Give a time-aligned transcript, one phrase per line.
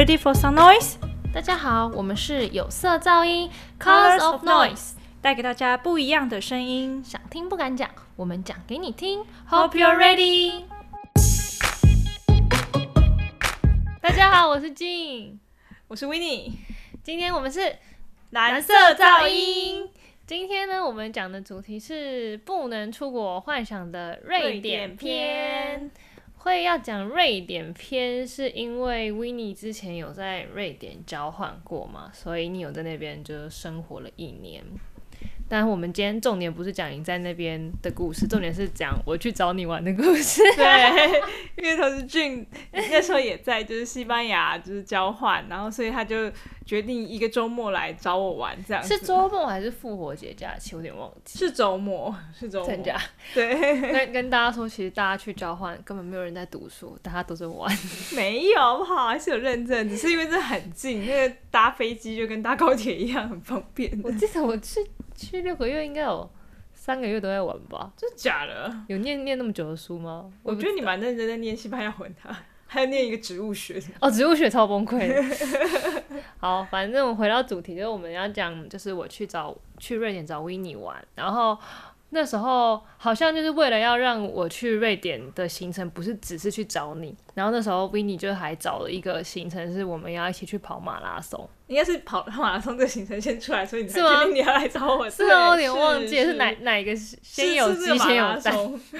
[0.00, 0.94] Ready for some noise？
[1.30, 7.04] 大家好，我们是有色噪音 （Colors of Noise），带给大家不一样的声音。
[7.04, 9.22] 想听不敢讲，我们讲给你听。
[9.50, 10.62] Hope you're ready。
[14.00, 15.38] 大家好，我是静，
[15.86, 16.58] 我是 w i n n i e
[17.02, 17.76] 今天我们是
[18.30, 19.86] 蓝色噪音。
[20.26, 25.90] 今天呢，我们讲的主题是不能出国幻想的瑞典篇。
[26.42, 34.64] 会要讲瑞典篇，是因为 w i n n e 之前有在瑞典交换过嘛，所以你有在那边就生活了一年。
[35.50, 40.40] 但我们今天重点不是讲你在那边的故事，重点是讲我去找你玩的故事。
[40.56, 41.20] 对，
[41.58, 46.30] 因为同时俊那时候也在，就是西班牙就是交换，然后所以他就
[46.70, 50.76] 决定一个周末来找我玩，这样是周末还是复活节假期？
[50.76, 51.36] 我有点忘记。
[51.36, 52.96] 是周末，是周末，真假？
[53.34, 53.58] 对，
[53.90, 57.68] 跟跟大家说，其实大家去交换根本没有人在读书，大家都在玩。
[58.14, 59.08] 没有好不好？
[59.08, 64.00] 还是有认证，只是因为这很近，那个搭飞机就跟搭高铁一样，很方便。
[64.04, 64.78] 我记得我去
[65.16, 66.30] 去六个月，应该有
[66.72, 67.90] 三个月都在玩吧？
[67.96, 68.72] 真的假的？
[68.86, 70.30] 有念念那么久的书吗？
[70.44, 72.36] 我觉得你蛮认真在念西班牙文的，
[72.72, 73.82] 还要念一个植物学。
[74.00, 75.12] 哦，植物学超崩溃。
[76.38, 81.58] 好，反正我回到主题，就是我们要讲，就是我去找去瑞典找维尼玩，然后。
[82.12, 91.48] 那时候好像就是为了要让我去瑞典的行程不是只是去找你，然后那时候 w i n n i 就还找了一个行程，是我们要一起去跑马拉松。
[91.68, 95.08] 应该是跑马拉松这个行程先出来，所以你才决定你要来找我。
[95.08, 95.50] 是吗？
[95.50, 98.52] 我有点忘记是哪哪一个先有鸡先有蛋。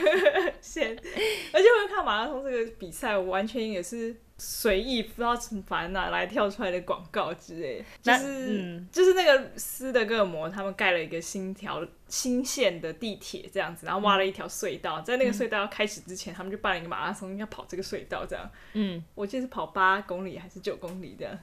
[0.62, 0.90] 先，
[1.52, 4.14] 而且我看马拉松这个比赛，我完全也是。
[4.40, 18.50] 随意不知道从反哪来跳出来的广告之类，就是、嗯、就是那个斯德哥尔摩他们盖了一个新条新线的地铁这样子，然后挖了一条隧道，在那个隧道要开始之前，他们就办了一个马拉松，要跑这个隧道这样。
[18.72, 21.38] 嗯，我记得是跑八公里还是九公里这样。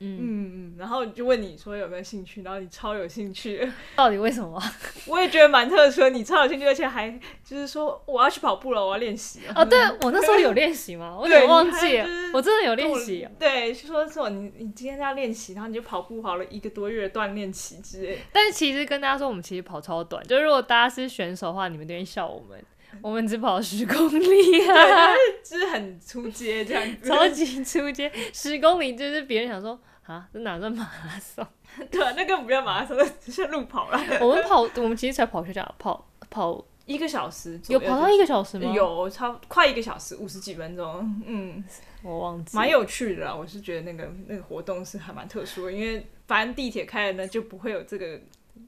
[0.00, 3.66] 嗯嗯，然后就问你说有没有兴趣，然后你超有兴趣，
[3.96, 4.62] 到底为什么？
[5.08, 7.10] 我也觉得蛮特殊，你超有兴趣，而且还
[7.44, 9.40] 就是说我要去跑步了，我要练习。
[9.54, 11.16] 哦，对我那时候有练习吗？
[11.18, 13.26] 我有点忘记了，我真的有练习。
[13.38, 18.18] 对，说说你你今天要练习，然后你就跑步跑了一个多月的锻炼期之类。
[18.32, 22.62] 但是其实跟大家说，我们其实跑超短，就如果大家是选手的话，你们都会笑我们。
[23.02, 25.12] 我们只跑十公里啊，
[25.44, 31.46] 就是很出街这样子，超级出街，十公里就是别人想说啊，这哪算马拉松？
[31.90, 34.00] 对啊，那个不叫马拉松，只是路跑了。
[34.20, 38.72] 我们跑，我们其实才跑学校跑跑一个小时，有跑到一个小时吗？
[38.72, 41.22] 有，超快一个小时，五十几分钟。
[41.26, 41.64] 嗯，
[42.02, 43.34] 我忘记，蛮有趣的啦。
[43.34, 48.20] 我是觉得那个那个活动是还蛮特殊的，因为反正地铁开了呢，就不会有这个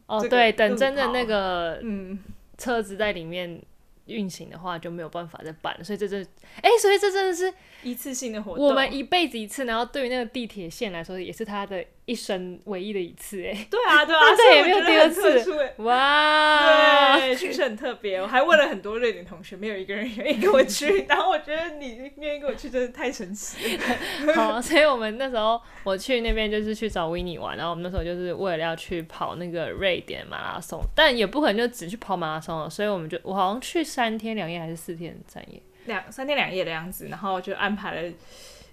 [0.06, 2.18] 哦，对，等真的那个嗯
[2.56, 3.62] 车子在里面。
[4.08, 6.26] 运行的话就没有办法再办，所以这真，
[6.60, 7.52] 哎，所以这真的是
[7.82, 15.44] 一次性的活动，我们一辈子一次，然后对于那个地铁线来说，也是他的一生唯一的一次，哎，对啊，对啊， 这也没有第二次，
[15.82, 18.18] 哇，对，确实很特别。
[18.20, 23.82] 我还问了很多瑞典同学，没有一个人愿意跟我去， 然后我觉得你愿意跟我去，真的太神奇了。
[24.34, 33.84] 好，所以我们那时候我去那边就是去找维尼玩，然后我们那时候就是为了要去跑那个瑞典马拉松，但也不可能就只去跑马拉松了，所以我们就我好像去。
[33.88, 35.60] 三天两夜还是四天三夜？
[35.86, 38.12] 两三天两夜的样子，然后就安排了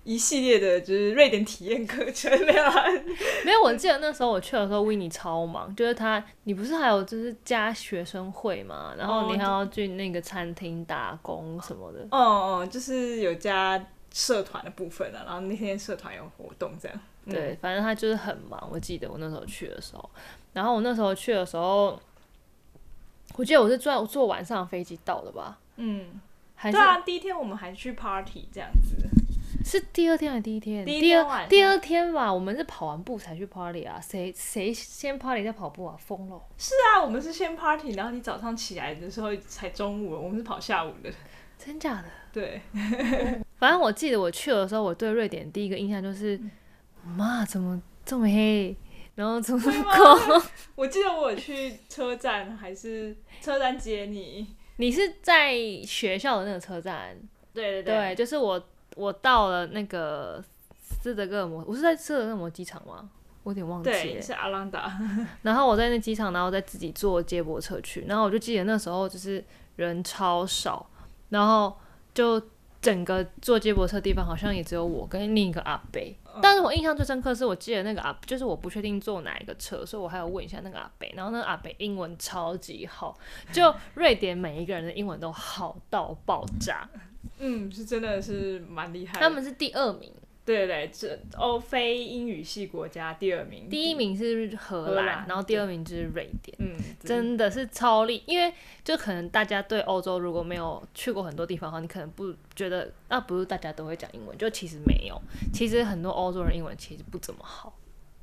[0.06, 2.32] 一系列的，就是瑞典体验课程。
[2.32, 2.64] 没有，
[3.44, 12.08] 没有我记得那时候我去的时候，维尼超忙，就是他，你不是还有就是加学生会嘛，然后你还要去那个餐厅打工什么的。
[12.12, 16.98] 哦哦，就是有加社团的部分了，然后那天社团有活动这样。
[17.30, 18.70] 对，反正他就是很忙。
[18.72, 20.10] 我记得我那时候去的时候，
[20.54, 22.00] 然后我那时候去的时候。
[23.38, 25.58] 我记得我是坐坐晚上飞机到的吧？
[25.76, 26.22] 嗯，
[26.62, 28.96] 对啊，第一天我们还去 party 这样子，
[29.66, 30.86] 是第二天还是第一天？
[30.86, 35.98] 第二第二天吧，我们是跑完步才去 party 啊，谁谁先 party 再跑步啊？
[35.98, 36.40] 疯了！
[36.56, 41.12] 是啊，我们是先 party，然后你早上起来的时候才中午，我们是跑下午的，
[41.58, 42.06] 真假的？
[42.32, 42.62] 对，
[43.58, 46.40] 反正我记得我去的时候，我对瑞典第一个印象就是，
[47.04, 48.76] 妈，怎么这么黑？
[49.16, 49.72] 然后从 空，
[50.76, 54.46] 我记得我去车站还是车站接你，
[54.76, 55.56] 你是在
[55.88, 57.18] 学校的那个车站，
[57.54, 57.96] 对对。
[57.96, 58.62] 对，就是我
[58.96, 60.44] 我到了那个
[60.82, 63.08] 斯德哥尔摩，我是在斯德哥尔摩机场吗？
[63.44, 64.98] 我有点忘记了，是阿兰达。
[65.44, 69.44] 然后我在那机场，然后再自己坐接驳车去，然后我就记得那时候就是
[69.76, 70.90] 人超少，
[71.30, 71.78] 然后
[72.14, 72.42] 就。
[72.82, 81.12] 整个坐接驳车地方好像也只有我跟另一个阿北，但是我印象最深刻是我记得那个阿，就是我不确定坐哪一个车，所以我还要问一下那个阿北。
[81.18, 83.18] 然后那个阿北英文超级好，
[83.52, 86.88] 就瑞典每一个人的英文都好到爆炸。
[87.40, 89.20] 嗯，是真的是蛮厉害。
[89.20, 90.12] 他们是第二名，
[90.46, 96.56] 对对，这欧非英语系国家第二名，第一名是荷兰，然后第二名就是瑞典。
[96.60, 105.20] 嗯，真的是超厉，因为就可能大家对欧洲如果没有去过很多地方的话，你可能不觉得那不是大家都会讲英文，就其实没有，
[105.54, 107.78] 其实很多欧洲人英文其实不怎么好。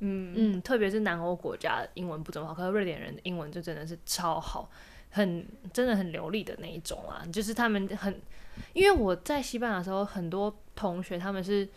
[0.05, 4.69] 嗯嗯，特别是南欧国家英文不怎么好，可是瑞典人的英文就真的是超好，
[5.09, 8.13] 很真的很流利的那一种啊，就是他们很，
[8.73, 11.67] 因为我在西班牙的时候，很多同学他们是。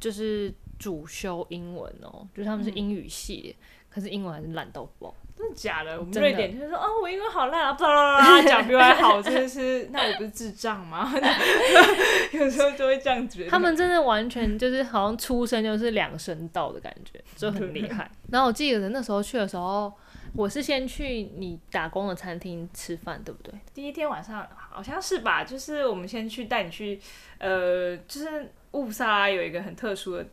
[0.00, 3.54] 就是主修英文哦，就是他们是英语系，
[3.90, 5.14] 可是英文还是烂到爆。
[5.36, 6.00] 真的假的？
[6.00, 11.12] 我们瑞典就是说，哦，我英文好烂啊，巴拉巴拉讲比我还好，真的是，那我不是智障吗？
[12.32, 13.50] 有时候就会这样觉得。
[13.50, 18.10] 他们真的完全就是好像出生就是两声道的感觉，就很厉害。
[18.30, 19.92] 然后我记得那时候去的时候，
[20.34, 23.54] 我是先去你打工的餐厅吃饭，对不对？
[23.72, 27.00] 第一天晚上好像是吧，就是我们先去带你去，
[27.38, 28.52] 呃，就是。
[28.74, 30.26] 乌萨拉有一个很特殊的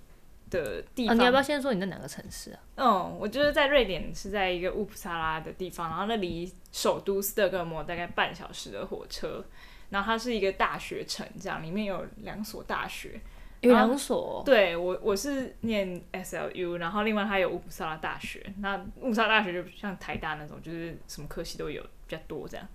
[0.49, 2.59] 的地方，你要不要先说你在哪个城市啊？
[2.73, 9.45] 嗯，我就是在瑞典，是在一个乌普萨拉的地方，然后那离首都斯德哥尔摩大概半小时的火车，
[9.91, 13.21] 然后它是一个大学城，这样里面有两所大学，
[13.61, 14.41] 有两所。
[14.45, 22.67] 对我我是念 SLU，然后另外它有乌普萨拉大学，那乌普萨拉大学就像台大那种，就是什么科系都有，比较多这样。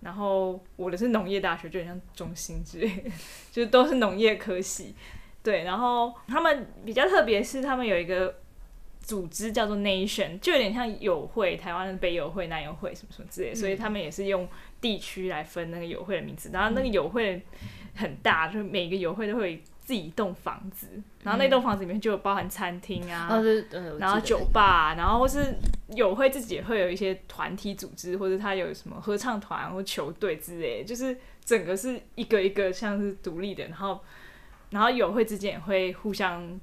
[0.00, 3.10] 然后我的是农业大学，就很像中心之类的，
[3.52, 4.94] 就是都是农业科系。
[5.42, 8.34] 对，然后他们比较特别是他们有一个
[9.00, 14.48] 组织叫做 Nation，就有点像友会，台湾的北友会、南友会什么什么之类，所以他们也是用
[14.80, 16.50] 地区来分那个友会的名字。
[16.50, 17.42] 然后那个友会
[17.94, 19.62] 很大，就是每个友会都会。
[19.84, 20.88] 自己一栋房子，
[21.22, 23.28] 然后那栋房子里面就有包含餐厅啊，
[23.98, 25.54] 然后酒吧，然后或是
[25.88, 31.14] 有会自己也会有一些团体组织，或者他有什么合唱团或球队之类，就是
[31.44, 34.00] 整个是一个一个像是独立的，然后
[34.70, 36.58] 然后有会之间也会互相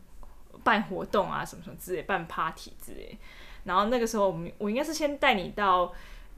[0.64, 3.16] 办活动啊，什么什么之类，办 party 之类。
[3.66, 5.94] 然后那个时候我们我应该是先带你到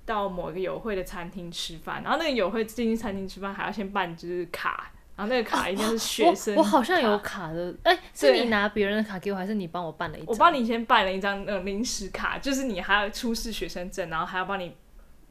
[0.06, 4.92] 到某一个友会的餐厅吃饭，然后那个友会进去餐厅吃饭还要先办就是卡。
[5.16, 10.28] 然后那个卡一定是学生，我好像有卡的，哎，是你拿别人的卡给我，还是你帮我办了一张？
[10.30, 14.76] 我帮你先办了一张那种临时卡，就是你还要出示学生证，然后还要帮你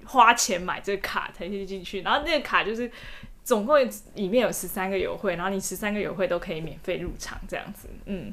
[0.05, 2.03] 花钱买这个卡才可以进去。
[2.03, 2.89] 然后那个卡就是
[3.43, 3.77] 总共
[4.15, 8.33] 里面有十三个友会，然后你十三个友会都可以免费入场这样子，嗯，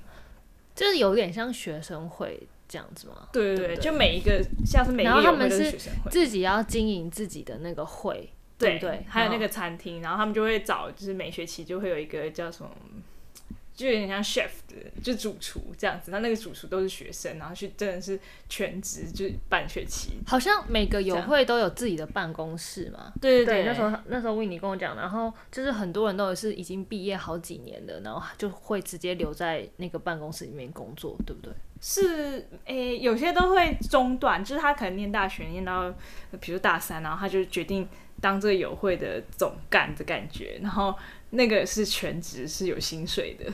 [0.75, 3.27] 就是有点像学生会这样子吗？
[3.33, 8.31] 对对对，就每一个像是每一个友会都是学生会，自己要经营自己的那个会。
[8.59, 12.69] 对对，还有那个餐厅，然后他们就会找，就是每学期就会有一个叫什么，
[13.73, 16.11] 就有点像 chef 的，就主厨这样子。
[16.11, 18.19] 他那个主厨都是学生，然后去真的是
[18.49, 20.11] 全职，就是半学期。
[20.27, 23.13] 好像每个友会都有自己的办公室嘛。
[23.21, 31.53] 对对对，那时候那时候维尼跟我讲，然后就是很多人都是已经毕业好几年的，然后就会直接留在那个办公室里面工作，对不对？
[31.79, 35.89] 是，诶，有些都会中断，就是他可能念大学念到，
[36.41, 37.87] 比如大三，然后他就决定。
[38.21, 40.93] 当这个友会的总干的感觉，然后
[41.29, 43.45] 那个是全职是有薪水的，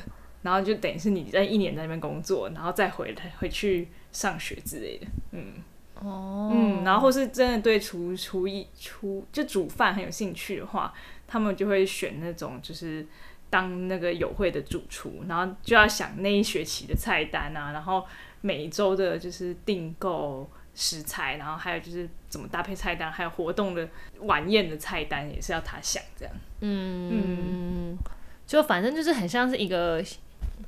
[0.41, 5.53] 然后就等于是你在一年在那边工作，然后再回来回去上学之类的，嗯，
[5.95, 10.93] 哦，嗯，然后或是真的对厨厨艺厨就煮饭很有兴趣的话，
[11.27, 13.05] 他们就会选那种就是
[13.49, 18.05] 当那个友会的主厨，然后就要想那一学期的菜单啊，然后
[18.41, 20.49] 每一周的就是订购。
[20.75, 23.87] 食材，然后还有就是怎么搭配菜单，还有活动的
[24.19, 26.33] 晚宴的菜单也是要他想这样。
[26.59, 27.97] 嗯嗯，
[28.45, 30.03] 就反正就是很像是一个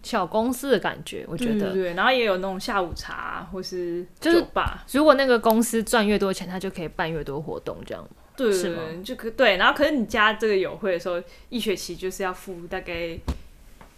[0.01, 1.73] 小公司的感觉，我觉得。
[1.73, 4.85] 对，然后也有那种下午茶或是酒吧。
[4.93, 8.81] 如果那个公司赚越多钱，他就可以办越多活动，这样对，是吗？
[9.03, 12.93] 就可对，然后可是你加这个友会的时候，一学期就是要付大概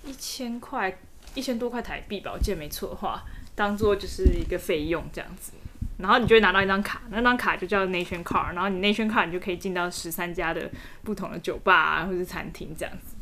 [0.05, 0.97] 一千块，
[1.35, 3.23] 一千多块台币吧，我记得没错的话，
[3.53, 5.51] 当做就是一个费用这样子。
[5.99, 10.69] 然后你就会拿到一张卡，那张卡就叫 Nation Card，然后你 Nation Card 你就可以进到十三家的
[11.03, 13.15] 不同的酒吧啊，或者是餐厅这样子。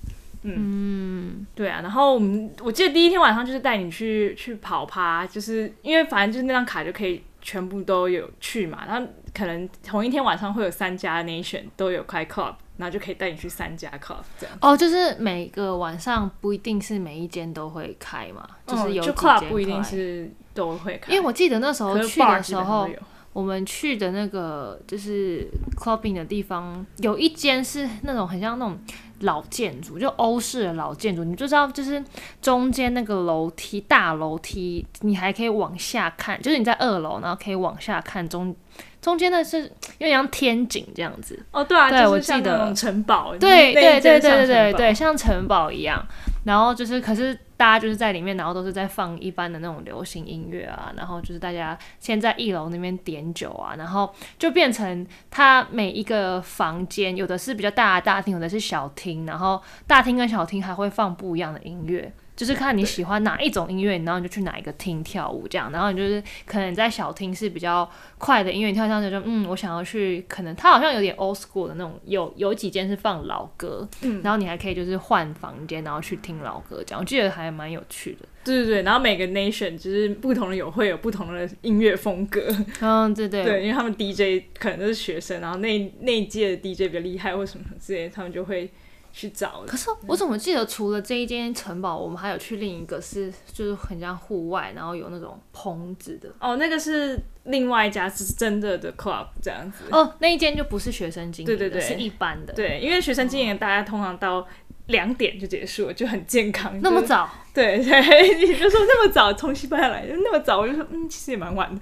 [0.43, 1.81] 嗯，对啊。
[1.81, 8.83] 然后我们我记得第一天晚上就是带你去去跑趴，就是因为反正就是那张卡就可以全部都有去嘛。
[8.87, 14.55] 然后可能同一天晚上会有三家 Nation 都有开 Club，然后就可以带你去三家 Club 这样。
[14.61, 20.31] 哦，就是每个晚上不一定是每一间都会开嘛，就是有 Club 不一定是。
[20.57, 22.89] 都会看，因为我记得那时候去的时候，
[23.33, 25.47] 我们去的那个就是
[25.77, 28.77] clubbing 的地方，有一间是那种很像那种
[29.19, 32.03] 老建筑，就欧式的老建筑，你就知道，就是
[32.41, 38.55] 中间那个楼梯大楼梯，你还可以往下看，就是你在二楼，然后可以往下看中
[38.99, 39.61] 中间的是
[39.99, 41.39] 有点像天井这样子。
[41.51, 46.03] 哦，对啊，对我记得城堡，对对对对对对对，像城堡一样。
[46.45, 62.13] 然后就是，可是大家就是在里面，然后都是在放一般的那种流行音乐啊，然后就是大家先在一楼那边点酒啊，然后就变成它每一个房间有的是比较大的大厅，有的是小厅，然后大厅跟小厅还会放不一样的音乐。
[62.37, 65.71] 就是看你喜欢哪一种音乐，然后你就去哪一个厅跳舞这样。
[65.71, 67.89] 然后你就是可能在小厅是比较
[68.19, 70.23] 快的音乐，跳上去就嗯，我想要去。
[70.27, 76.99] 可能它好像有点 old school 的那种，有有几间是放老歌，嗯，然后你还可以就是换房间，然后去听老歌这样。
[76.99, 78.19] 我记得还蛮有趣的。
[78.43, 82.55] 对对对，然后每个 nation 就是不同的有会有不同的音乐风格。
[82.81, 83.43] 嗯，对对。
[83.43, 88.69] 对，因为他们 DJ 可能都是学生，然后那那一届的 DJ 比较厉害或什么之类，他们就会。
[89.17, 96.29] 去找，可是我怎么记得除了这一间城堡，我们还有去另一个是就是很像户外，然后有那种棚子的。
[96.39, 99.85] 哦，那个是另外一家是真的的 club 这样子。
[99.89, 102.53] 哦，那一间就不是学生经营，对对对，是一般的。
[102.53, 104.47] 对，因为学生经营，大家通常到。
[104.87, 106.79] 两点就结束了，就很健康。
[106.81, 107.29] 那么早？
[107.53, 111.81] 对对， 你就说那么早从西班牙来，那么早，我就说嗯，其实也蛮晚的。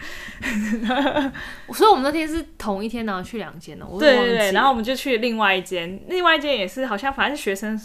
[1.74, 3.86] 所以我们那天是同一天，然后去两间呢。
[4.00, 7.80] 对对对，然后我们就去另外一间，另外一间也是好像反正学生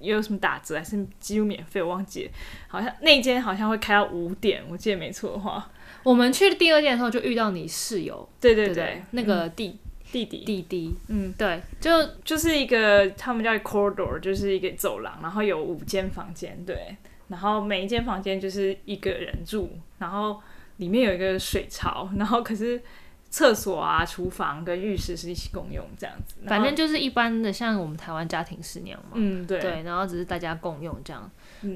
[0.00, 2.30] 也有什么打折，还是几乎免费，我忘记了。
[2.66, 5.70] 好像那间好像会开到五点，我记得没错的话。
[6.02, 9.78] 我们去第二间的时候就遇到你室友，对对对，那个弟。
[10.12, 11.90] 弟弟，弟弟，嗯，对，就
[12.24, 16.96] 就是一个他们叫 corridor，就是一个走廊，然后有五间房间，对，
[17.28, 20.40] 然后每一间房间就是一个人住，然后
[20.76, 22.80] 里面有一个水槽，然后可是
[23.28, 31.30] 厕所啊、厨房跟浴室是一起共用这样子，反正就是一般的像我们台湾家庭式那样嘛，嗯，对，对，然后只是大家共用这样，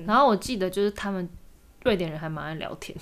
[0.07, 1.29] 然后我记得就是他们。
[1.83, 2.95] 瑞典人还蛮爱聊天，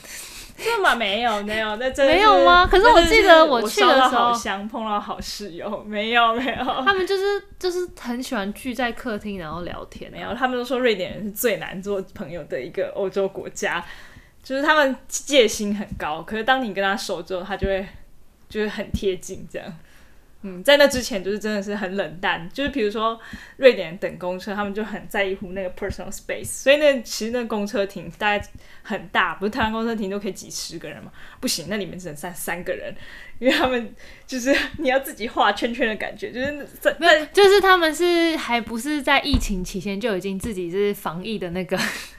[0.57, 2.65] 这么没有没有，那真没有吗？
[2.65, 10.11] 可是我记得我去的时候，相碰到好室友，没有没有，他们就是就是很喜欢聚在客厅然后聊天。
[10.13, 13.85] 没有，他们都说瑞典人是最难做朋友的一个欧洲国家，
[14.45, 16.23] 就是他们戒心很高。
[16.23, 17.85] 可是当你跟他熟之后，他就会
[18.49, 19.67] 就会很贴近这样。
[20.43, 23.19] 嗯，在那之前就是真的是很冷淡，就是比如说
[23.57, 28.47] 瑞典等公车，他们就很在意乎那个 personal space，所以那其实那公车亭大概
[28.83, 31.11] 很大，不是台湾公车亭都可以挤十个人嘛？
[31.41, 32.95] 不行，那里面只能站三个人，
[33.41, 33.93] 因为他们
[34.29, 41.77] 就是你要自己画圈圈的感觉，就是在那就是他们是还不是在疫情期间就已经自己是防疫的那个。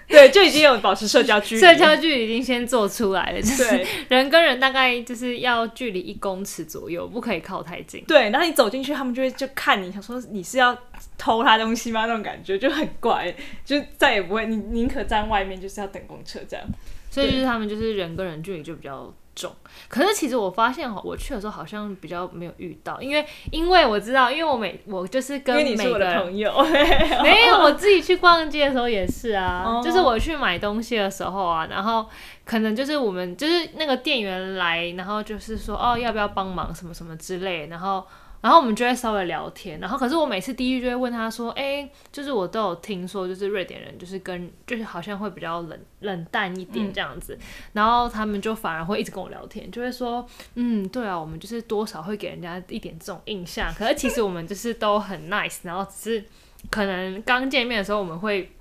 [0.12, 8.04] 对，就已经有保持社交距离，社交距离已经先做出来了，就是人跟人大概就是要距离一公尺左右，不可以靠太近。
[8.08, 10.76] 对，然后你走进去，他们就会就看你，想说你是要
[11.18, 12.08] 偷他东西吗？
[12.08, 16.66] 那种感觉就很怪，就再也不会，你宁可站外面，就是要等公车这样。
[17.12, 19.14] 所以就是他们就是人跟人距离就比较。
[19.40, 19.52] 重，
[19.88, 26.52] 可是其实我发现我去的时候好像比较没有遇到，因为因为我知道，因为我每我就是跟每个朋友
[27.24, 32.06] 没有我自己去逛街的时候也是啊，就是我去买东西的时候啊，然后
[32.44, 38.06] 可能就是我们就是那个店员来，然后就是说哦要不要帮忙什么什么之类，然后。
[38.42, 47.38] 然后我们就会稍微聊天，然后可是我每次第一句就会问他说：“哎，就是我都有听说，就是瑞典人就是跟就是好像会比较冷冷淡一点这样子。”
[47.74, 53.74] 然后他们就反而会一直跟我聊天，就会说：“嗯，对啊，我们就是多少会给人家一点这种印象。
[53.74, 56.26] 可是其实我们就是都很 nice，然后只是
[56.70, 58.52] 可能刚见面的时候我们会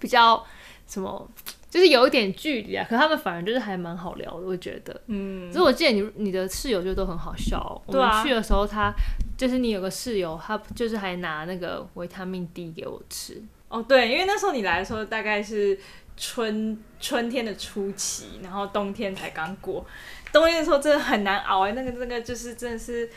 [0.00, 0.44] 比较
[0.86, 1.28] 什么。”
[1.74, 5.00] 就是有一点距离啊，可他们反而就是还蛮好聊的，我觉得。
[5.08, 5.52] 嗯。
[5.52, 7.82] 所以我记得你你的室友就都很好笑。
[7.90, 8.10] 对啊。
[8.10, 8.94] 我们去的时候，他
[9.36, 13.42] 就是你有个室友，他就是还拿那个维他命 D 给我吃。
[13.66, 15.76] 哦，对，因为那时候你来的时候大概是
[16.16, 19.84] 春春天的初期，然后冬天才刚过。
[20.32, 23.10] 冬天的时候真的很难熬哎，那个那个就是真的是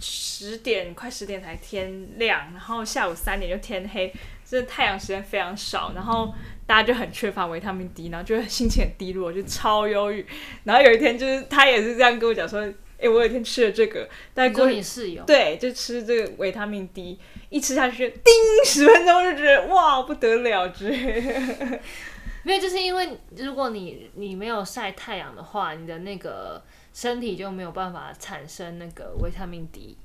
[0.00, 4.12] 十点快十点才天亮，然后下午三点就天黑，
[4.44, 6.34] 真的太阳时间非常少，然后。
[6.70, 10.24] 大家就很缺乏维他命 D，然后就心情很低落，就超忧郁。
[10.62, 12.60] 然后有一天，就是他也是这样跟我讲说
[12.96, 18.32] ：“哎，我有一天吃了这个，但过你室友对，就吃这个维他命 D，一吃下去，叮，
[18.64, 21.80] 十分钟就觉得哇不得了之类的。
[22.44, 26.62] 没有，就是因为如果你你没有晒太阳的话，你的那个
[26.94, 29.96] 身体就没有办法产生那个维他命 D。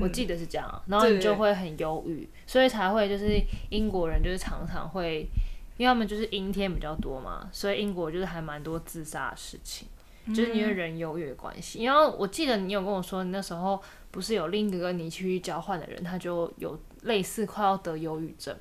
[0.00, 5.28] 我记得是这样，然后你就会很忧郁，所以才会就是英国人就是常常会。
[5.76, 9.86] 因为他们就是阴天比较多嘛，所以英国就是还蛮多自杀的事情，
[10.28, 11.78] 就是因为人优越的关系。
[11.78, 18.56] 因为我记得你有跟我说，你那时候不是有另一个跟你去交换的人，他就有类似快要得忧郁症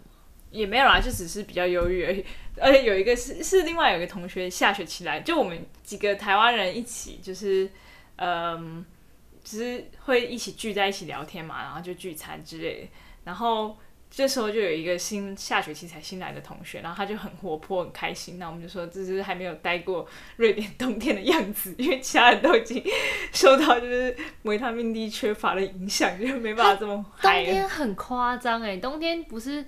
[0.52, 2.26] 也没有啦，就只是比较忧郁而已。
[2.62, 7.70] 而且有一个是是另外有一个同学下学期来，就我们几个台湾人一起，就是
[8.18, 8.86] 嗯，
[9.44, 12.90] 就是会一起聚在一起聊天嘛，然后就聚餐之类，
[13.24, 13.78] 然后。
[14.16, 18.40] 这时候就有一个新下学期才新来的同学，然后他就很活泼很开心。
[18.40, 20.08] 那我们就说这是还没有待过
[20.38, 22.82] 瑞典冬天的样子，因为其他人都已经
[23.34, 29.66] 受到就是维他命 D 缺乏的影响，就没办法这么冬天很夸张哎，冬天不是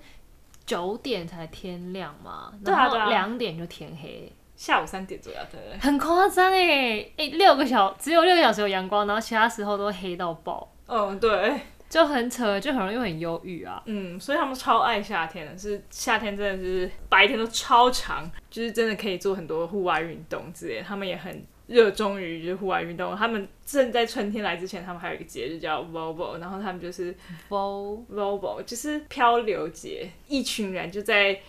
[0.65, 2.53] 九点才天亮吗？
[2.63, 5.77] 然后两点就天黑，下午三点左右对对？
[5.79, 10.71] 很夸张哎哎，六个小只有六个小时有阳光，然后其他时候都黑到爆。
[10.85, 11.59] 嗯，对。
[11.89, 13.81] 就很扯，就很容易很忧郁啊。
[13.85, 20.81] 嗯，所以他们超爱夏天的，是夏天真的是白天都超长，就是真的可以做很多户外运动之类。
[20.81, 23.15] 他们也很热衷于就是户外运动。
[23.15, 27.15] 他们正在春天来之前，他们还有一个节日叫 Volvo，然后他们就是
[27.47, 31.39] Volvo，就是漂流节，一群人就在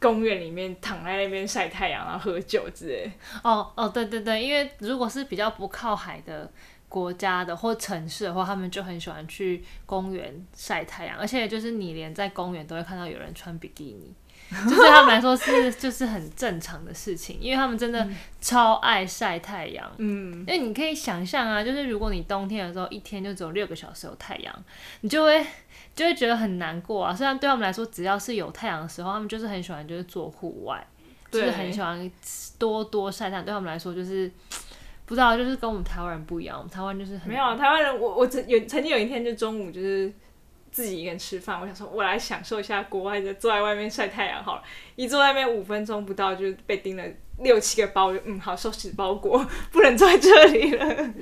[0.00, 3.10] 公园里面躺在那边晒太阳然后，喝酒之类。
[3.44, 6.50] 哦哦，对对对，因为如果是比较不靠海的。
[6.94, 14.14] 国家的或城市的话，他们就很喜欢去公园晒太阳，而且就是你连在公园都会看到有人穿比基尼，
[14.70, 18.08] 就对他们来说是就是很正常的事情，因为他们真的
[18.40, 19.90] 超爱晒太阳。
[19.98, 24.64] 嗯，因为你可以想象啊，就是如果你冬天的时候一天就只有六个小时有太阳，
[25.00, 25.44] 你就会
[25.96, 27.12] 就会觉得很难过啊。
[27.12, 30.86] 虽然对他们来说，只要是有太阳的时候，他们就是很喜欢就是做户外，
[31.32, 32.08] 就是很喜欢
[32.56, 33.44] 多多晒太阳。
[33.44, 34.30] 对他们来说，就是。
[35.06, 36.56] 不知道，就是跟我们台湾人不一样。
[36.56, 40.12] 我们台湾就是没有台湾人，我我曾有曾经有一天就中午就是
[40.70, 44.62] 自己一个人吃饭，我想说我来享受一下国外的坐在外面晒太阳好了。
[44.96, 47.04] 一坐在外面五分钟不到就被叮了
[47.40, 51.14] 六七个包，嗯，好收拾包裹， 不能坐在这里了。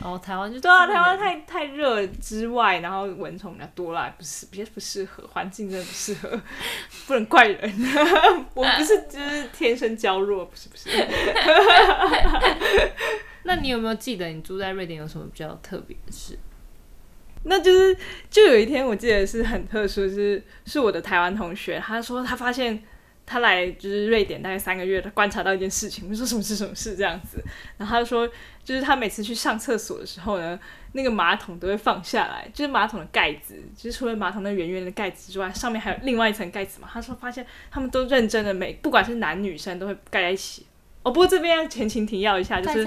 [0.00, 6.40] 然后台湾就对啊，台湾太太热之外，然后蚊虫比较多啦，不是比较不适合，环境真的不适合，
[7.06, 7.72] 不能怪人。
[8.54, 10.90] 我不是就是天生娇弱，不是不是。
[13.44, 16.38] 那你有没有记得你住在瑞典有什么比较特别的事？
[17.44, 17.94] 那就是
[18.30, 22.82] 就有一天我记得是很特殊，是是我的台湾同学，他说他发现
[23.26, 27.42] 他来就是瑞典大概三个月，他观察到一件事情，我说什么事什么事这样子，
[27.78, 28.28] 然后他就说
[28.62, 30.58] 就是他每次去上厕所的时候呢，
[30.92, 36.88] 那个马桶都会放下来，就是马桶的盖子，就是除了马桶那圆圆的盖子之外，上面还有另外一层盖子嘛。
[36.92, 40.66] 他说发现他们都认真的每不管是男女生都会盖在一起。
[41.02, 42.84] 哦，不过这边要前情提要一下，就是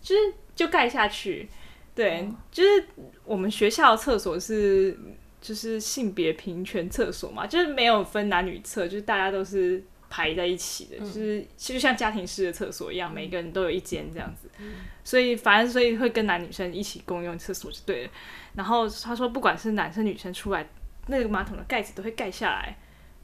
[0.00, 1.48] 就是就盖下去，
[1.94, 2.86] 对，就是
[3.24, 4.96] 我们学校厕所是
[5.40, 14.48] 就是性别平权厕所嘛，就是没有分男女厕，就是大家都是排在一起的，就是就像家庭式的厕所一样，每个人都有一间这样子，
[15.02, 18.10] 所以反正所以会跟男女生一起共用厕所就对了。
[18.54, 20.68] 然后他说，不管是男生女生出来，
[21.06, 22.76] 那个马桶的盖子都会盖下来，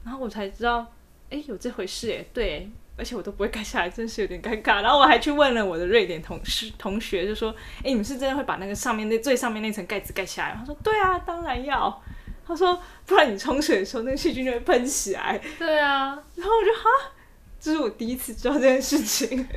[0.03, 0.93] 然后我才知道，
[1.29, 2.69] 哎，有这回事哎，对。
[2.97, 4.81] 而且我都不会盖下来，真是有点尴尬。
[4.81, 12.01] 然后我还去问了我的瑞典同事同学，就说：“哎，你们是真的会把那个上面那最上面那层盖子盖下来？”他说：“对啊，当然要。”
[12.47, 16.17] 他说：“不然你冲水的时候，那个细菌就会喷起来。”对啊。
[16.35, 17.13] 然后我就哈，
[17.59, 19.47] 这是我第一次知道这件事情。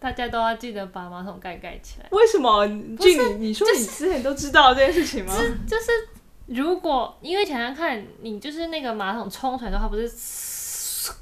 [0.00, 2.06] 大家都要记得把马桶盖盖起来。
[2.12, 2.66] 为什么？
[2.96, 5.34] 就你你说你之前都知道这件事情吗？
[5.66, 5.90] 就是
[6.46, 10.10] 如果因为想想看，你就是那个马桶冲出来的话，不是。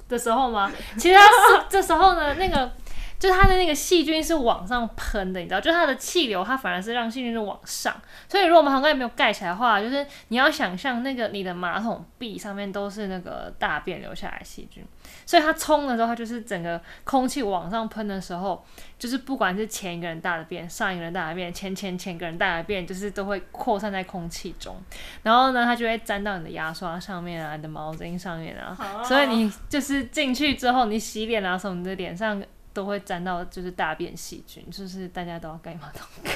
[0.09, 0.71] 的时候吗？
[0.99, 2.71] 其实他这时候呢，那个
[3.19, 7.95] 就是它的那个细菌是往上喷的，你知道，就是它的气流，它反而是让细菌是往上。
[8.29, 14.85] 所以如果马桶盖没有盖起来的话，就是你要想象那个你的马桶壁上面都是那个大便留下来细菌。
[15.25, 18.65] 所以它冲的时候，它就是整个空气往上喷的时候，
[18.99, 24.77] 就是不管是前一个人大的便，上一个人大的便，前前前个人大的便，就是都会扩散在空气中。
[25.23, 28.77] 然后呢，它就会沾到你的牙刷上面啊，你的毛巾上面啊。
[29.05, 32.43] 所以你就是进去之后，你洗脸啊什么，你的脸上
[32.77, 34.63] 都会沾到就是大便细菌。
[34.71, 36.31] 就是大家都要盖马桶盖。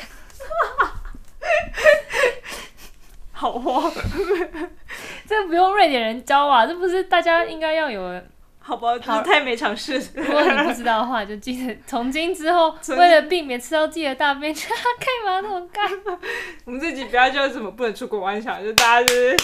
[3.32, 3.92] 好慌，
[5.26, 8.22] 这不用瑞典人教啊，这不是大家应该要有。
[8.62, 10.00] 好吧，就是太没尝试。
[10.14, 15.80] 如果你不知道的话，就记得从今之后，为了避免吃到自己的大便，就要盖马桶盖。
[16.64, 19.36] 我们这集不要叫什么不能出国玩耍，就大家就是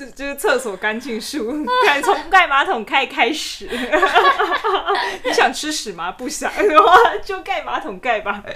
[0.00, 3.68] 就就是厕所干净术，敢从盖马桶盖开始。
[5.22, 6.12] 你想吃屎吗？
[6.12, 8.42] 不想的话，就盖马桶盖吧。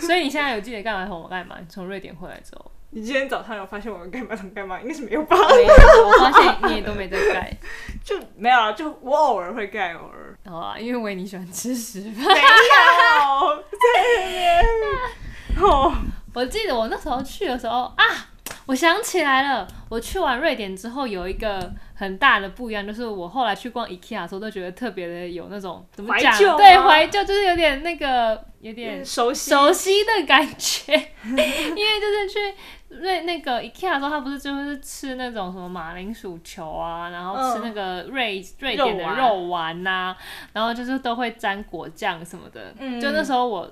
[0.00, 1.54] 所以你现在有记得盖马桶盖吗？
[1.60, 2.72] 你从瑞典回来之后。
[2.92, 4.80] 你今天早上有发现我盖马桶盖吗？
[4.80, 5.36] 应该是没有吧。
[5.36, 5.72] 没有，
[6.08, 7.56] 我发现你也都没在盖。
[8.02, 10.36] 就没有啊，就我偶尔会盖，偶尔。
[10.46, 12.00] 好啊，因为维尼喜欢吃屎。
[12.00, 12.30] 没有。
[15.64, 15.94] 哦，
[16.34, 18.04] 我记得我那时候去的时候啊，
[18.70, 26.32] 我我想起来了，我去完瑞典之后有一个很大的不一样，就是我后来去逛 IKEA 的时候，都觉得特别的有那种怎么讲？
[26.56, 30.94] 对，怀旧就是有点那个有点熟悉熟悉的感觉。
[31.24, 32.54] 因为就是去
[32.90, 40.14] 瑞那个 IKEA 的时候，他不是就是吃那种什么马铃薯球啊，然后吃那个瑞瑞典的肉丸呐，
[40.52, 42.72] 然后就是都会沾果酱什么的。
[43.00, 43.68] 就那时候我。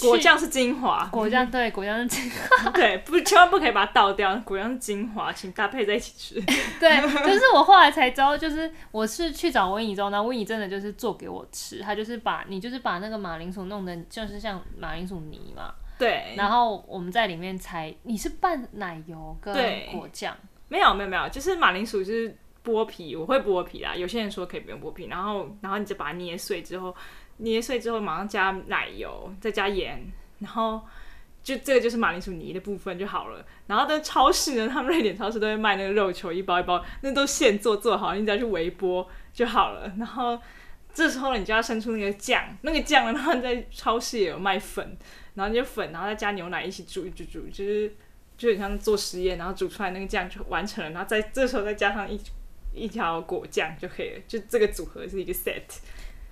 [0.00, 4.36] 果酱是精华，果酱对，果酱是精华， 对，不，千万不可以把它倒掉。
[4.44, 6.40] 果酱是精华，请搭配在一起吃。
[6.80, 15.72] 对，就是我后来才知道，就是我是去找温怡之后，那温怡真的就是做给我吃，他就是把你就是把那个马铃薯弄的，就是像马铃薯泥嘛。
[15.96, 16.34] 对。
[16.36, 19.54] 然后我们在里面才，你是拌奶油跟
[19.92, 20.36] 果酱？
[20.68, 23.94] 没有没有没有，就是马铃薯就是剥皮，我会剥皮啦。
[23.94, 26.94] 有些人说可以不用剥皮，然后然后你就把它捏碎之后。
[27.38, 30.04] 捏碎之后，马上加奶油，再加盐，
[30.38, 30.80] 然后
[31.42, 33.44] 就这个就是马铃薯泥的部分就好了。
[33.66, 39.92] 然后在超市呢，他们瑞典超市都会卖那个肉球，一包一包，那都现做做好，你只要去微波就好了。
[39.98, 40.38] 然后
[40.92, 44.96] 这时候你就要生出那个酱，那个酱呢，他们在超市也有卖粉，
[45.34, 47.92] 然后你就粉，然后再加牛奶一起煮一煮煮，就是
[48.38, 50.90] 就很像做实验，然后煮出来那个酱就完成了。
[50.90, 52.20] 然后在这时候再加上一
[52.72, 55.62] 一条果酱就可以了，就这个组合是一个 set。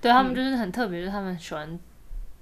[0.03, 1.79] 对他们就是很特别，就是他们喜欢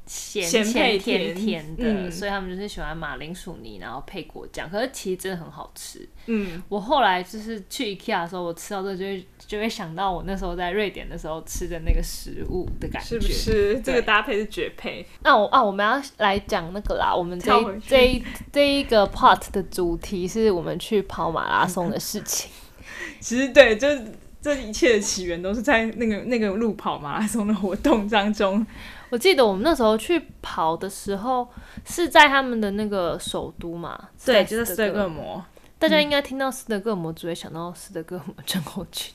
[0.07, 4.69] 咸咸甜甜的，所以他们就是喜欢马铃薯泥，然后配果酱。
[4.69, 6.09] 可是其实真的很好吃。
[6.27, 13.81] 嗯，我后来就是去 IKEA 的时候，我吃到这就会就会想到我那时候在瑞典的时候吃的那个食物的感觉，是不是？
[13.85, 15.07] 这个搭配是绝配。
[15.23, 17.15] 那我啊，我们要来讲那个啦。
[17.15, 17.53] 我们这
[17.87, 22.51] 这这一个 part 的主题是我们去跑马拉松的事情。
[23.21, 24.03] 其实对，就是。
[24.43, 28.67] 这一切的起源都是在那个那个路跑马拉松的活动当中。
[29.11, 31.49] 我记得我们那时候去跑的时候，
[31.85, 34.09] 是在他们的那个首都嘛？
[34.25, 35.45] 对，就是斯德哥尔摩。
[35.79, 39.13] 大家应该听到斯德哥尔摩，只会想到斯德哥尔摩症候群，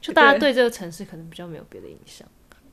[0.00, 2.26] 就大家对这个城市可能比较没有别的印象。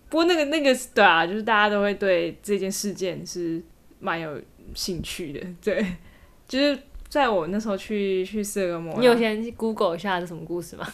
[0.09, 3.61] 不过那个那个对啊，就是大家都会对这件事件是
[3.99, 4.41] 蛮有
[4.73, 5.45] 兴趣的。
[5.61, 5.85] 对，
[6.47, 10.87] 就是在我那时候去去斯德哥尔摩，你有先 Google 一下这什么故事吗？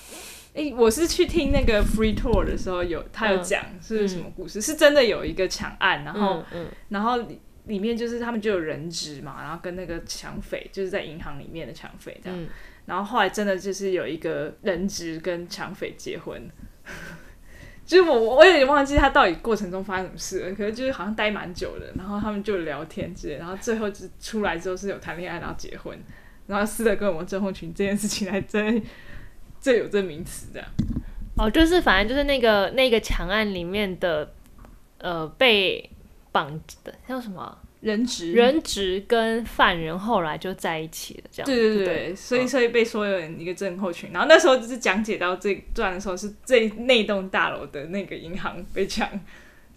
[0.54, 6.44] 哎，我是去听那个 Free Tour 的时候，有他有讲是什么故事，是真的有一个抢案，然后，
[6.90, 7.18] 然后
[7.66, 12.40] 里面就是他们就有人质嘛，然后跟那个抢匪就是在银行里面的抢匪这样，
[12.86, 16.50] 然后后来真的就是有一个人质跟抢匪结婚，
[17.86, 25.96] 就是我我有点忘记他到底过程中发生什么事了，可是就是好像待蛮久的，然后他们就聊天之类，然后最后就出来之后是有谈恋爱然后结婚，
[26.48, 28.82] 然后斯德哥尔摩症候群这件事情还真。
[29.62, 30.68] 这有这名词这样
[31.38, 34.34] 哦，就是反正就是那个那个强案里面的
[34.98, 35.90] 呃被
[36.32, 44.10] 绑的叫什么人质，人质跟犯人后来就在一起了，这样对对对，所以所以被说有一个症候群。
[44.12, 49.08] 然后那时候就是讲解到这段的时候，是这那栋大楼的那个银行被抢。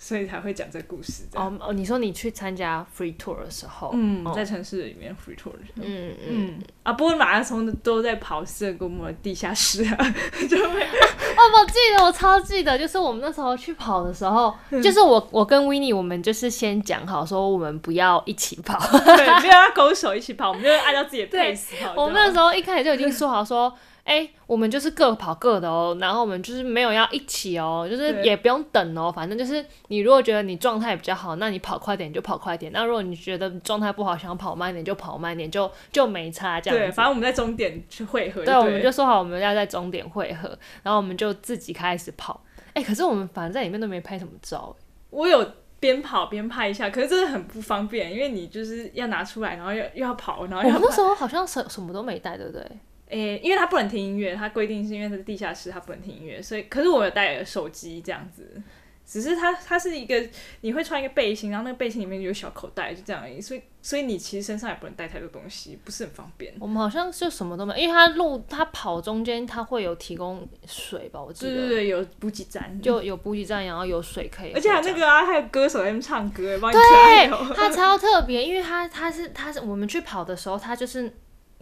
[0.03, 1.25] 所以才会讲这故事。
[1.35, 9.97] 哦哦，你说你去参加 free tour 的时候，嗯，在城市里面 free tour 的时候，嗯嗯啊，不过马拉松都在跑圣公墓的地下室啊，
[10.49, 21.93] 就会哦，我记得，我超记得，就是我们那时候去跑的时候，就是我我跟 w i n n i e 我们就是先讲好说我们不要一起跑，对，不要勾手一起跑，我们就按照自己的 pace 跑。
[22.03, 23.71] 我们那时候一开始就已经说好说。
[24.11, 36.77] 哎，我们就是各跑各的哦，然后我们就是没有要一起哦，就是也不用等哦，反正就是你如果觉得你状态比较好，那你跑快点就跑快点；那如果你觉得状态不好，想跑慢点就跑慢点，就就没差这样。
[36.77, 38.45] 对，反正我们在终点去汇合。
[38.45, 40.49] 对，我们就说好我们要在终点汇合，
[40.83, 42.43] 然后我们就自己开始跑。
[42.75, 44.75] 哎，可是我们反正在里面都没拍什么照。
[45.11, 52.67] 我有边跑边拍一下，可是真的很不方便，因为你就是要拿出来，然后又又要跑，然后我那时候好像什什么都没带，对不对？
[53.11, 58.63] 诶，因为他不能听音乐，他规定是因为他是地下室，他不能听音乐，所以可是我有带手机这样子，
[59.05, 60.25] 只是它它是一个
[60.61, 66.55] 你会穿一个背心，然后那个背心里面有小口袋，就这样而已，所以所以你其实身上也不能带太多东西，不是很方便。
[66.61, 77.55] 我们好像就什么都没有，因为他路他跑中间他会有提供水吧，我记得对对对，有补给站，就有补给站，然后有水可以，而且还那个啊，还有歌手在那边唱歌，帮你加油。
[77.57, 81.13] 他超特别，因为他他是他是我们去跑的时候，他就是。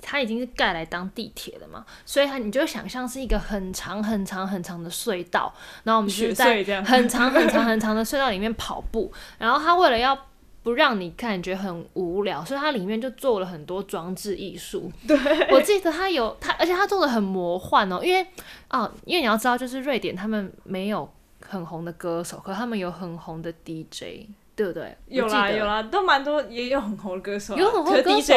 [0.00, 5.52] 它已经是盖来当地铁了嘛，所以它你就想象是一个很长很长很长的隧道，
[5.84, 10.18] 然后我们就在很长很长很长的隧道里面跑步，然后它为了要
[10.62, 14.90] 不让你感觉很无聊，所以它里面就做了很多装置艺术。
[15.06, 15.16] 对，
[15.50, 18.26] 我记得它有它，而且它做的很魔幻哦，因为
[18.68, 24.28] 啊，因为你要知道，就是瑞典他们没有很红的歌手，可他们有很红的 DJ。
[24.58, 24.96] 对不对？
[25.06, 28.34] 有啦有啦，都蛮多，也有很红的歌手，有很红的歌手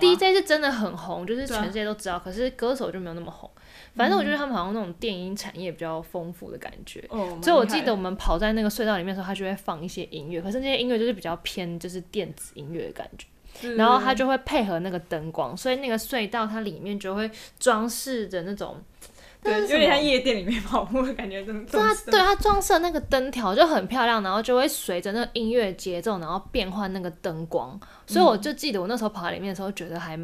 [0.00, 2.18] ，DJ 是真的很红，就是全世界都知道。
[2.18, 3.50] 可是歌手就没有那么红。
[3.94, 7.06] 反正我觉得他们好像那种电音产业比较丰富的感觉，
[7.42, 13.26] 所以我记得我们跑在那个隧道里面的时候，他就会放一些音乐，可是那些音乐就是比较偏就是电子音乐的感觉。
[13.76, 17.28] 然后他就会配合那个灯光，所以那个隧道它里面就会
[17.58, 18.80] 装饰着那种，
[19.48, 21.42] 对，有点像夜店里面跑步的感觉。
[21.42, 27.78] 对它，对它装饰那个灯条就很漂亮，然后就会随着那个音乐节奏，然后变换那个灯光。
[28.06, 30.18] 所以我就记得我那时候跑在里面的时候，觉得还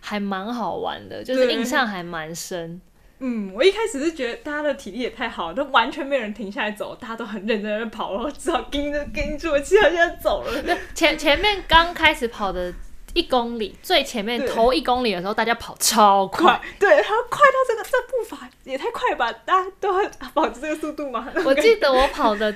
[0.00, 2.80] 还蛮好玩的，就是印象还蛮深。
[3.18, 10.78] 嗯，我一开始是觉得大家的体力也太好，都完全没有人停下来走，大家都很认真的跑，然后只好跟着跟住，其他现在走了。
[10.94, 12.70] 前前面刚开始跑的
[13.16, 21.26] 一公里，最前面头一公里的时候，大家跑超快，对，然后快到这个这步伐也太快吧，大家都会保持这个速度嘛？
[21.44, 22.54] 我记得我跑的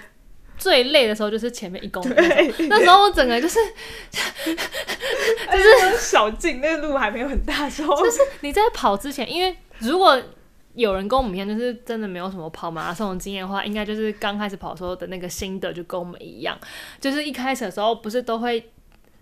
[0.59, 2.15] 最累的时候就是前面一公里，
[2.69, 3.59] 那时候我整个就是
[4.13, 10.21] 就是小径，那个路还没有很大时候，就是你在跑之前，因为如果
[10.75, 16.55] 有人跟我们一样，就是真的没有什么跑马拉松的经验的话，应该就是刚开始跑时候的那个心得就跟我们一样，
[17.01, 18.71] 就是一开始的时候不是都会。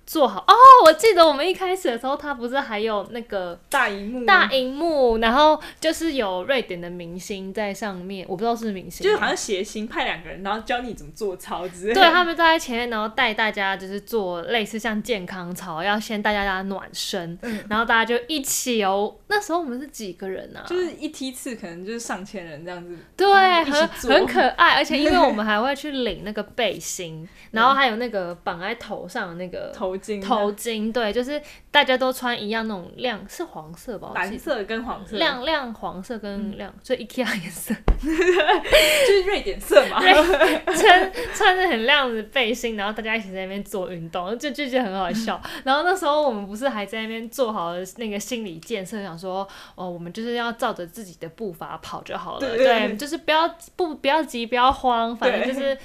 [0.08, 0.54] 做好哦！
[0.86, 11.92] 我记得我们一开始的时候，它不是还有那个大荧幕，大荧幕，然后就是有瑞典的明星在上面，我不知道是明星，就是好像谐星派两个人，然后教你怎么做操之类。
[11.92, 19.14] 对，他们站在前面，然后带大家就是做类似像健康操，要先带大家暖身，然后大家就一起哦。
[19.26, 20.64] 那时候我们是几个人呢？
[20.66, 22.96] 就是一梯次可能就是上千人这样子。
[23.14, 23.28] 对，
[23.64, 29.97] 很很可爱，而且因为我们还会去领那个背心， 然后还有那个绑在头上的那个头。
[30.22, 34.12] 头巾对，就是大家都穿一样那种亮，是黄色吧？
[34.14, 40.00] 蓝色跟黄色，亮亮黄色跟亮，所以 IKEA 颜色， 就是瑞典色嘛。
[40.74, 45.40] 穿穿着很亮的背心，然后大家一起在那边做运动，就就觉得很好笑。
[45.64, 55.76] 然后那时候我们不是还在那边做好了那个心理建设，想说哦，我们就是要照着自己的步伐跑就好了，对，就是不要不不要急，不要慌，反正就是。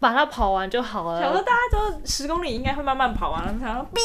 [0.00, 1.20] 把它跑完就好了。
[1.20, 4.00] 想说大家都十公里应该会慢慢跑完，然后哔，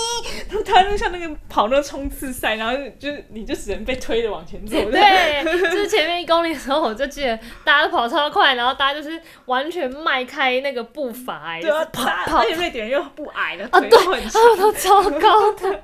[0.49, 4.75] 然后他就像那个跑那个冲刺赛，然后就是你就只能被推着往前走。
[4.89, 15.81] 对，就是前面一公里的时候，我就记得大家都跑超快，然后大家就是完全迈开那个步伐，对啊，跑跑，而且瑞典人又不矮的，啊，对，他们都超高的，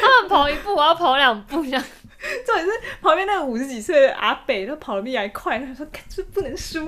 [0.00, 1.84] 他们跑一步我要跑两步这样。
[2.46, 5.58] 重点是旁边那个五十几岁的阿北，他跑的比你还快。
[5.58, 6.86] 他说：“这不能输。”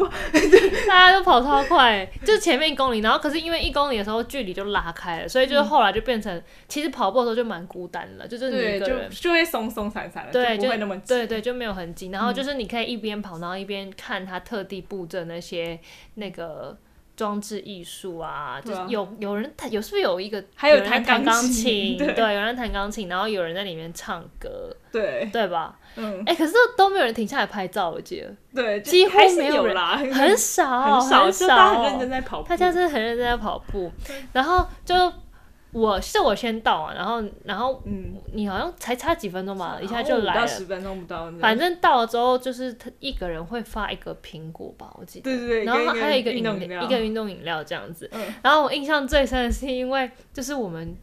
[0.86, 12.12] 大家都跑超快，就前面一公里，然后可是因为一公里的时候距离就拉开了，所以就是后来就变成，其实跑步的时候就蛮孤单了，就是你一个人就会松松散散的，对，就不会那么对对，就没有很紧。
[12.12, 15.78] 然后就是你可以一边跑，然后一边看他特地布阵那些
[16.14, 16.76] 那个。
[17.16, 21.96] 装置艺术啊，就是有有人弹，有是不是有一个还有弹钢琴？
[22.14, 25.28] 对，有人弹钢琴，然后有人在里面唱歌，对。
[25.32, 25.78] 对吧？
[25.96, 29.76] 嗯，哎，可是都没有人停下来拍照，我记得，对，几乎没有人，
[30.12, 33.92] 很少很少，大家很认真在跑步，大家真的很认真在跑步，
[34.32, 34.94] 然后就。
[35.74, 41.28] 我是我先到啊，然后然后嗯，你好像才差几分钟吧，一下就来了，十分钟不到。
[41.40, 45.24] 反正到了之后，就是他一个人会发一个苹果吧，我记得。
[45.24, 45.64] 对对对。
[45.64, 48.08] 然后还有一个饮料，一个运动饮料这样子。
[48.40, 50.96] 然后我印象最深的是，因为就是我们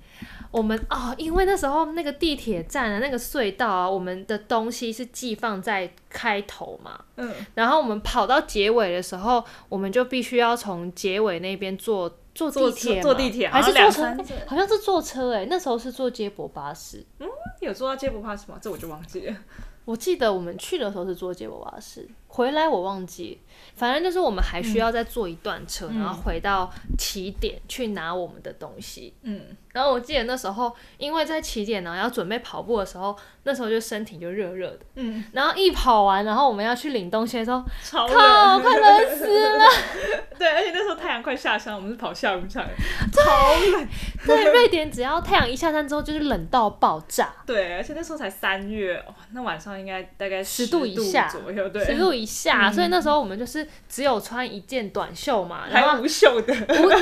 [0.51, 6.97] 我们哦，因为那时候那个地铁站的那个隧道啊，我们的东西是寄放在开头嘛。
[7.17, 7.33] 嗯。
[7.55, 12.09] 然后我们跑到结尾的时候，我们就必须要从结尾那边坐。
[12.33, 14.17] 坐地铁，坐地铁还是坐车？
[14.47, 17.05] 好像是坐车哎，那时候是坐接驳巴士。
[17.19, 17.27] 嗯，
[17.59, 18.57] 有坐到接驳巴士吗？
[18.61, 19.35] 这我就忘记了。
[19.83, 23.41] 我记得我们去的时候是坐接驳巴士，回来我忘记。
[23.81, 29.11] 反正就是我们还需要再坐一段车，然后回到起点去拿我们的东西。
[29.23, 29.41] 嗯，
[29.73, 34.79] 然后我记得那时候，因为在起点呢要准备跑步的时候，那时候就身体就热热的。
[34.97, 39.65] 嗯，然后一跑完，然后我们要去领东西的时候，超冷，快冷死了。
[40.37, 42.63] 对，而且那时候太阳快下山，我们是跑下午场，
[43.11, 43.87] 超冷。
[44.27, 47.33] 对，瑞典只要太阳一下山之后，就是冷到爆炸。
[47.47, 53.67] 对，而且那时候才三月哦，那晚上应该大概十度以下左右，对，十度以下，所以那时候我们就是。
[53.89, 56.53] 只有穿一件短袖嘛，然后无袖的，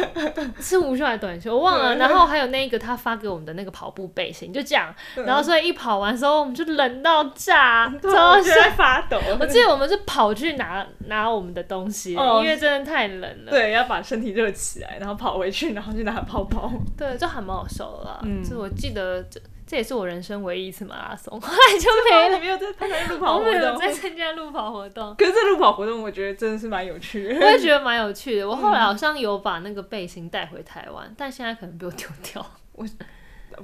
[0.60, 1.55] 是无袖还是短袖？
[1.55, 1.95] 我忘了。
[1.97, 4.93] 然后还有那个他发给我们的那个跑步背心，就这样。
[5.25, 9.19] 然后所以一跑完之后，我们就冷到炸，超在发抖。
[9.39, 13.51] 我记得我们是跑去拿拿我们的东西，因为真的太冷了。
[13.51, 16.71] 对，要把身体热起来，然后跑回去，然后去拿泡泡。
[16.97, 18.19] 对，就还蛮好笑的啦。
[18.23, 19.23] 嗯，就我记得。
[19.69, 22.39] 这也是我人生唯一一次马拉松， 后来就没了。
[22.39, 25.13] 没有在参加路跑活动，没有在参加路跑活动。
[25.15, 27.39] 可是这路跑活动，我觉得真的是蛮有趣的。
[27.39, 28.49] 我也觉得蛮有趣的。
[28.49, 32.43] 我后来好像有把那个背心带回台湾，但现在可能被我丢掉。
[32.73, 32.84] 我。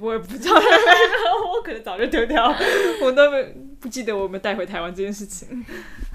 [0.00, 2.54] 我也不知道，我可能早就丢掉，
[3.02, 3.42] 我都没
[3.80, 5.64] 不记得我们带回台湾这件事情。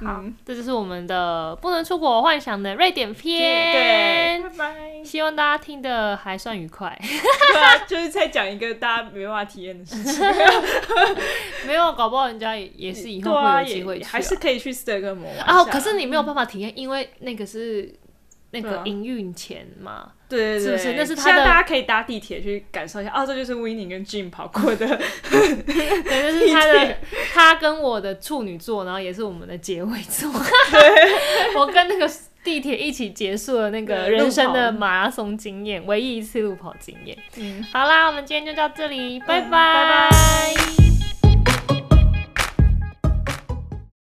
[0.03, 4.41] 好，这就是我们的不能出国幻想的瑞典篇。
[4.41, 5.03] 对，拜拜。
[5.03, 6.95] 希望大家听的还算愉快。
[6.99, 10.25] 对啊，就是在讲一个大家没办法体验的事情。
[11.67, 15.47] 没有，搞不好人家也也是以后会有机会，还是可以去斯德哥尔摩玩。
[15.47, 17.93] 哦，可是你没有办法体验，因为那个是。
[18.51, 20.93] 那个营运钱嘛，对对对，是不是？
[20.93, 21.43] 那是他的。
[21.45, 24.87] 大家可以搭地铁去感受一下，哦，这就是 Winnie 跟 Jim 跑过的。
[25.27, 26.97] 对，这是他的，
[27.33, 30.29] 他跟我的处女座，然后也是我们的结尾座。
[31.57, 32.09] 我跟那个
[32.43, 37.17] 地铁一起结束了那个人生的马拉松经验，唯一一次路跑经验。
[37.37, 40.09] 嗯，好啦，我们今天就到这里，拜拜。